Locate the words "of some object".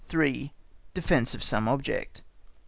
1.35-2.23